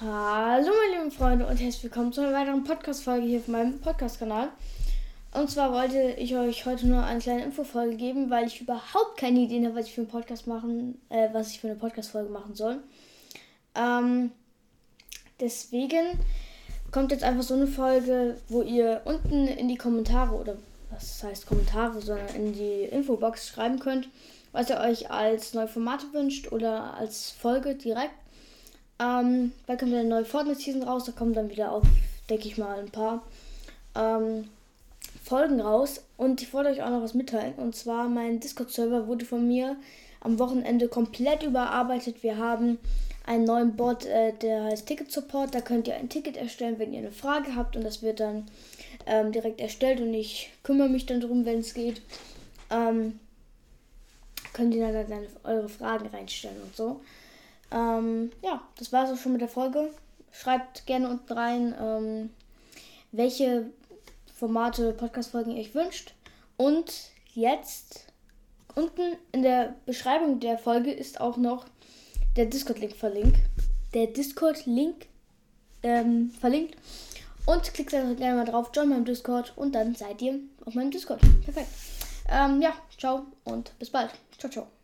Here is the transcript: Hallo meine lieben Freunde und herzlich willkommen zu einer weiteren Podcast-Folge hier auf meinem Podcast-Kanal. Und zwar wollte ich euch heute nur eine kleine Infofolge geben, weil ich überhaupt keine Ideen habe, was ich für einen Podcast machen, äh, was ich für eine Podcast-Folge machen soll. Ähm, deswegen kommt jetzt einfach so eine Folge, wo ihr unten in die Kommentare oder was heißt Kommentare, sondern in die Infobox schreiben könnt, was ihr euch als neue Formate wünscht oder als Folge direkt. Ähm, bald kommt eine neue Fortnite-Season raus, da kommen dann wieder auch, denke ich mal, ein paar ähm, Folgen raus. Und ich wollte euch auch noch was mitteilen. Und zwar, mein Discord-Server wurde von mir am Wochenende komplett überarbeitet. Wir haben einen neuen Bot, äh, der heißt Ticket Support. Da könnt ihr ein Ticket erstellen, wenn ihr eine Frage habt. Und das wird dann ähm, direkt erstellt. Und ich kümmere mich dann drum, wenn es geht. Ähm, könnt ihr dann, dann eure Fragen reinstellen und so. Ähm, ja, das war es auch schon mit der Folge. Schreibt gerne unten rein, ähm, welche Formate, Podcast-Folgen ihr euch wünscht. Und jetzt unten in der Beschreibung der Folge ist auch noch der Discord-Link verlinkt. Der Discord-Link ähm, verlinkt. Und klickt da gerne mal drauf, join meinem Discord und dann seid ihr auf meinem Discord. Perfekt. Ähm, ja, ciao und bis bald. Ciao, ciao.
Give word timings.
Hallo 0.00 0.68
meine 0.68 0.96
lieben 0.96 1.10
Freunde 1.10 1.44
und 1.44 1.56
herzlich 1.56 1.82
willkommen 1.82 2.12
zu 2.12 2.20
einer 2.20 2.32
weiteren 2.32 2.62
Podcast-Folge 2.62 3.26
hier 3.26 3.40
auf 3.40 3.48
meinem 3.48 3.80
Podcast-Kanal. 3.80 4.50
Und 5.34 5.50
zwar 5.50 5.72
wollte 5.72 6.12
ich 6.12 6.36
euch 6.36 6.66
heute 6.66 6.86
nur 6.86 7.02
eine 7.02 7.18
kleine 7.18 7.42
Infofolge 7.42 7.96
geben, 7.96 8.30
weil 8.30 8.46
ich 8.46 8.60
überhaupt 8.60 9.16
keine 9.16 9.40
Ideen 9.40 9.66
habe, 9.66 9.74
was 9.74 9.86
ich 9.86 9.94
für 9.94 10.02
einen 10.02 10.10
Podcast 10.10 10.46
machen, 10.46 11.00
äh, 11.08 11.30
was 11.32 11.50
ich 11.50 11.58
für 11.58 11.66
eine 11.66 11.74
Podcast-Folge 11.74 12.30
machen 12.30 12.54
soll. 12.54 12.78
Ähm, 13.74 14.30
deswegen 15.40 16.20
kommt 16.92 17.10
jetzt 17.10 17.24
einfach 17.24 17.42
so 17.42 17.54
eine 17.54 17.66
Folge, 17.66 18.38
wo 18.46 18.62
ihr 18.62 19.00
unten 19.04 19.48
in 19.48 19.66
die 19.66 19.78
Kommentare 19.78 20.36
oder 20.36 20.58
was 20.92 21.24
heißt 21.24 21.44
Kommentare, 21.44 22.00
sondern 22.00 22.28
in 22.36 22.52
die 22.52 22.84
Infobox 22.84 23.48
schreiben 23.48 23.80
könnt, 23.80 24.08
was 24.52 24.70
ihr 24.70 24.78
euch 24.78 25.10
als 25.10 25.54
neue 25.54 25.66
Formate 25.66 26.06
wünscht 26.12 26.52
oder 26.52 26.94
als 26.94 27.32
Folge 27.32 27.74
direkt. 27.74 28.14
Ähm, 29.00 29.52
bald 29.66 29.78
kommt 29.78 29.94
eine 29.94 30.08
neue 30.08 30.24
Fortnite-Season 30.24 30.82
raus, 30.82 31.04
da 31.04 31.12
kommen 31.12 31.32
dann 31.32 31.50
wieder 31.50 31.72
auch, 31.72 31.82
denke 32.28 32.48
ich 32.48 32.58
mal, 32.58 32.78
ein 32.78 32.90
paar 32.90 33.22
ähm, 33.94 34.48
Folgen 35.22 35.60
raus. 35.60 36.02
Und 36.16 36.42
ich 36.42 36.52
wollte 36.52 36.70
euch 36.70 36.82
auch 36.82 36.90
noch 36.90 37.02
was 37.02 37.14
mitteilen. 37.14 37.54
Und 37.54 37.76
zwar, 37.76 38.08
mein 38.08 38.40
Discord-Server 38.40 39.06
wurde 39.06 39.24
von 39.24 39.46
mir 39.46 39.76
am 40.20 40.38
Wochenende 40.38 40.88
komplett 40.88 41.42
überarbeitet. 41.42 42.22
Wir 42.22 42.38
haben 42.38 42.78
einen 43.24 43.44
neuen 43.44 43.76
Bot, 43.76 44.06
äh, 44.06 44.32
der 44.32 44.64
heißt 44.64 44.86
Ticket 44.86 45.12
Support. 45.12 45.54
Da 45.54 45.60
könnt 45.60 45.86
ihr 45.86 45.94
ein 45.94 46.08
Ticket 46.08 46.36
erstellen, 46.36 46.78
wenn 46.78 46.92
ihr 46.92 47.00
eine 47.00 47.12
Frage 47.12 47.54
habt. 47.54 47.76
Und 47.76 47.84
das 47.84 48.02
wird 48.02 48.20
dann 48.20 48.48
ähm, 49.06 49.30
direkt 49.32 49.60
erstellt. 49.60 50.00
Und 50.00 50.12
ich 50.14 50.50
kümmere 50.64 50.88
mich 50.88 51.06
dann 51.06 51.20
drum, 51.20 51.44
wenn 51.44 51.60
es 51.60 51.74
geht. 51.74 52.02
Ähm, 52.70 53.20
könnt 54.52 54.74
ihr 54.74 54.90
dann, 54.92 55.08
dann 55.08 55.26
eure 55.44 55.68
Fragen 55.68 56.08
reinstellen 56.08 56.60
und 56.62 56.74
so. 56.74 57.00
Ähm, 57.70 58.30
ja, 58.42 58.62
das 58.78 58.92
war 58.92 59.04
es 59.04 59.10
auch 59.10 59.22
schon 59.22 59.32
mit 59.32 59.40
der 59.40 59.48
Folge. 59.48 59.90
Schreibt 60.32 60.86
gerne 60.86 61.08
unten 61.08 61.32
rein, 61.32 61.74
ähm, 61.80 62.30
welche 63.12 63.70
Formate, 64.34 64.92
Podcast-Folgen 64.92 65.52
ihr 65.52 65.60
euch 65.60 65.74
wünscht. 65.74 66.14
Und 66.56 66.92
jetzt 67.34 68.06
unten 68.74 69.16
in 69.32 69.42
der 69.42 69.74
Beschreibung 69.86 70.40
der 70.40 70.58
Folge 70.58 70.92
ist 70.92 71.20
auch 71.20 71.36
noch 71.36 71.66
der 72.36 72.46
Discord-Link 72.46 72.94
verlinkt. 72.94 73.38
Der 73.94 74.06
Discord-Link 74.06 75.06
ähm, 75.82 76.30
verlinkt. 76.30 76.76
Und 77.46 77.72
klickt 77.72 77.94
da 77.94 78.02
gerne 78.12 78.36
mal 78.36 78.44
drauf, 78.44 78.70
join 78.74 78.90
meinem 78.90 79.06
Discord 79.06 79.56
und 79.56 79.74
dann 79.74 79.94
seid 79.94 80.20
ihr 80.20 80.38
auf 80.66 80.74
meinem 80.74 80.90
Discord. 80.90 81.20
Perfekt. 81.42 81.68
Ähm, 82.28 82.60
ja, 82.60 82.74
ciao 82.98 83.26
und 83.44 83.76
bis 83.78 83.90
bald. 83.90 84.10
Ciao, 84.38 84.50
ciao. 84.52 84.77